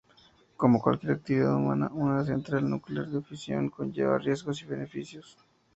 Como 0.57 0.81
cualquier 0.81 1.11
actividad 1.11 1.53
humana, 1.55 1.91
una 1.93 2.25
central 2.25 2.67
nuclear 2.67 3.05
de 3.05 3.21
fisión 3.21 3.69
conlleva 3.69 4.17
riesgos 4.17 4.59
y 4.63 4.65
beneficios. 4.65 5.37